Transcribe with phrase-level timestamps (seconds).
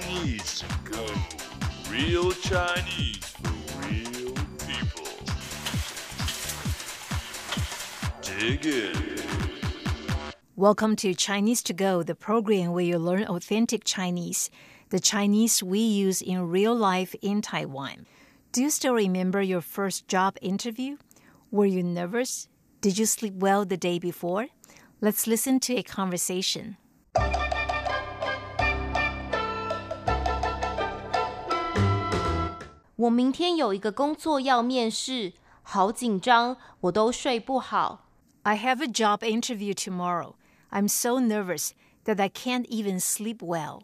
[0.00, 1.06] Chinese go.
[1.90, 4.32] Real Chinese for real
[4.64, 5.08] people.
[8.22, 9.18] Dig in.
[10.54, 14.50] Welcome to Chinese to Go, the program where you learn authentic Chinese,
[14.90, 18.06] the Chinese we use in real life in Taiwan.
[18.52, 20.98] Do you still remember your first job interview?
[21.50, 22.46] Were you nervous?
[22.80, 24.46] Did you sleep well the day before?
[25.00, 26.76] Let's listen to a conversation.
[32.97, 38.09] 我明天有一个工作要面试，好紧张，我都睡不好。
[38.43, 40.35] I have a job interview tomorrow.
[40.69, 41.71] I'm so nervous
[42.05, 43.81] that I can't even sleep well.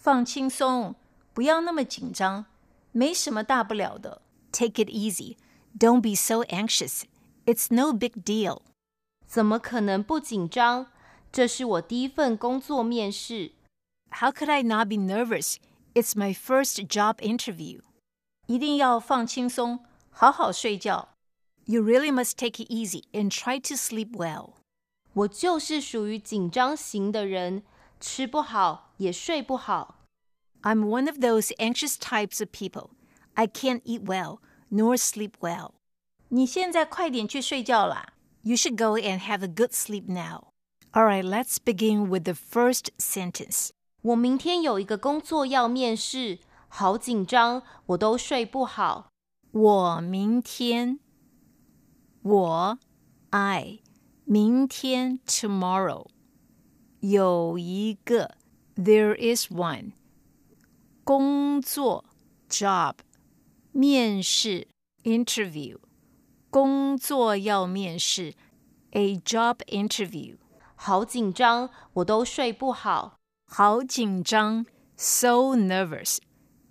[0.00, 0.94] 放轻松，
[1.34, 2.46] 不要那么紧张，
[2.92, 4.22] 没什么大不了的。
[4.52, 5.36] Take it easy.
[5.78, 7.02] Don't be so anxious.
[7.44, 8.62] It's no big deal.
[9.26, 10.86] 怎么可能不紧张？
[11.30, 13.52] 这是我第一份工作面试。
[14.10, 15.56] How could I not be nervous?
[15.94, 17.82] It's my first job interview.
[18.46, 21.08] 一定要放轻松，好好睡觉。
[21.64, 24.54] You really must take it easy and try to sleep well.
[25.12, 27.62] 我就是属于紧张型的人，
[28.00, 29.96] 吃不好也睡不好。
[30.62, 32.90] I'm one of those anxious types of people.
[33.34, 34.38] I can't eat well
[34.70, 35.72] nor sleep well.
[36.28, 38.14] 你现在快点去睡觉啦。
[38.42, 40.48] You should go and have a good sleep now.
[40.92, 43.70] All right, let's begin with the first sentence.
[44.02, 46.38] 我明天有一个工作要面试，
[46.77, 49.07] 好紧张，我都睡不好。
[49.51, 50.99] 我明天，
[52.21, 52.77] 我
[53.29, 53.79] I
[54.25, 56.05] 明天 tomorrow
[56.99, 58.35] 有一个
[58.75, 59.93] there is one
[61.05, 62.03] 工作
[62.49, 62.95] job
[63.71, 64.67] 面试
[65.03, 65.77] interview
[66.49, 68.33] 工作要面试
[68.91, 70.35] a job interview
[70.75, 73.15] 好紧张，我都睡不好。
[73.45, 74.65] 好紧张
[74.97, 76.17] so nervous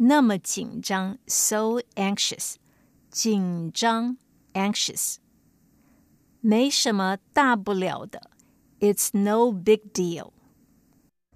[0.00, 2.56] 那么紧张，so anxious
[3.10, 4.18] 紧张
[4.52, 5.16] anxious，
[6.40, 8.30] 没什么大不了的，
[8.80, 10.32] it's no big deal。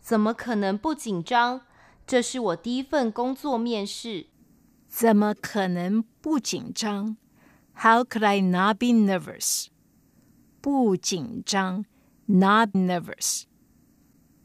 [0.01, 1.63] 怎么可能不紧张？
[2.07, 4.27] 这是我第一份工作面试。
[4.89, 7.17] 怎么可能不紧张？
[7.75, 9.69] How could I not be nervous？
[10.61, 11.85] 不紧张，
[12.27, 13.45] not nervous。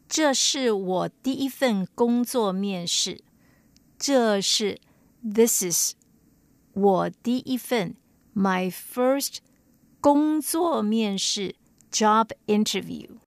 [0.07, 3.23] 这是我第一份工作面试。
[3.99, 4.79] 这是
[5.23, 5.93] this is
[6.73, 7.95] 我第一份
[8.35, 9.37] my first
[10.01, 11.55] 工作面试
[11.91, 13.17] job interview。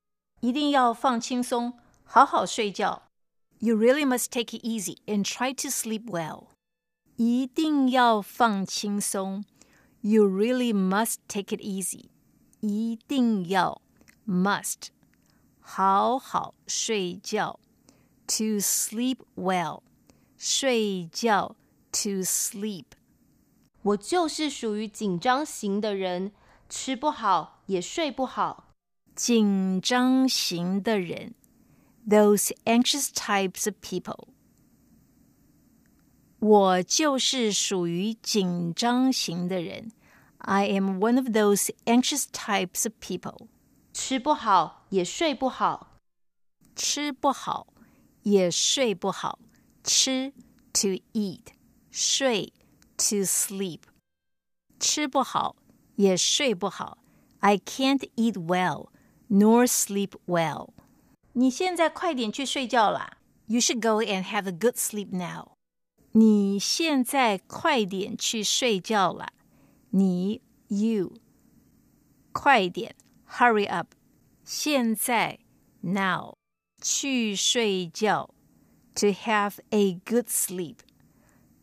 [0.41, 1.73] 一定要放轻松，
[2.05, 3.03] 好好睡觉。
[3.59, 6.49] You really must take it easy and try to sleep well.
[7.17, 9.45] 一定要放轻松。
[10.01, 12.11] You really must take it easy.
[12.61, 13.83] 一定要
[14.25, 14.91] must
[15.59, 17.59] 好好睡觉。
[18.29, 19.81] To sleep well.
[20.43, 21.57] 睡觉
[21.93, 22.85] to sleep.
[23.83, 26.33] 我就是属于紧张型的人，
[26.69, 28.75] 吃不好也睡不好。
[29.15, 31.35] 紧张型的人，
[32.09, 34.29] those anxious types of people。
[36.39, 39.91] 我就是属于紧张型的人，
[40.39, 43.49] I am one of those anxious types of people。
[43.93, 45.97] 吃不好也睡不好。
[46.77, 47.67] 吃不好
[48.23, 49.41] 也睡不好，
[49.83, 50.33] 吃
[50.73, 51.47] to eat，
[51.91, 52.53] 睡
[52.97, 53.81] to sleep。
[54.79, 55.57] 吃不好
[55.97, 56.99] 也睡不好，
[57.41, 58.89] I can't eat well
[59.29, 60.71] nor sleep well。
[61.33, 63.19] 你现在快点去睡觉啦！
[63.47, 65.53] You should go and have a good sleep now。
[66.13, 69.33] 你现在快点去睡觉啦！
[69.91, 71.15] 你 you
[72.33, 72.95] 快点，
[73.29, 73.95] hurry up。
[74.45, 75.39] 现在
[75.81, 76.37] now
[76.81, 78.31] 去睡觉
[78.95, 80.77] ，to have a good sleep。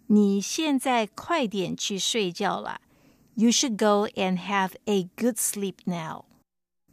[0.07, 2.79] 你现在快点去睡觉啦！
[3.33, 6.25] You should go and have a good sleep now.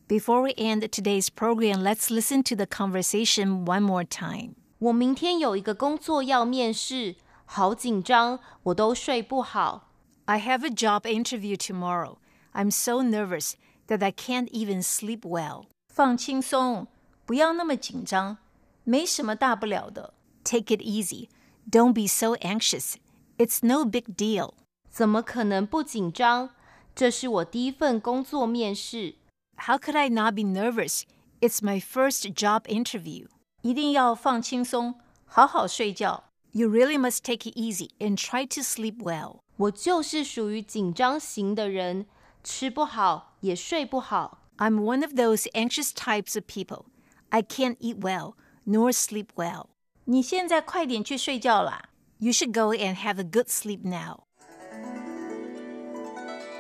[0.08, 4.54] Before we end today's program, let's listen to the conversation one more time.
[4.78, 9.92] 我明天有一个工作要面试，好紧张，我都睡不好。
[10.24, 12.16] I have a job interview tomorrow.
[12.52, 13.52] I'm so nervous
[13.86, 15.66] that I can't even sleep well.
[15.88, 16.88] 放轻松，
[17.24, 18.38] 不要那么紧张，
[18.84, 20.14] 没什么大不了的。
[20.46, 21.28] Take it easy.
[21.70, 22.96] Don't be so anxious.
[23.38, 24.54] It's no big deal.
[24.90, 26.50] 怎么可能不紧张？
[26.94, 29.14] 这是我第一份工作面试。
[29.56, 31.02] How could I not be nervous?
[31.40, 33.28] It's my first job interview.
[33.62, 36.24] 一定要放轻松，好好睡觉。
[36.52, 39.38] You really must take it easy and try to sleep well.
[39.56, 42.06] 我就是属于紧张型的人，
[42.44, 44.38] 吃不好也睡不好。
[44.58, 46.84] I'm one of those anxious types of people.
[47.30, 48.34] I can't eat well
[48.66, 49.66] nor sleep well.
[50.06, 51.90] 你现在快点去睡觉啦。
[52.18, 54.24] You should go and have a good sleep now.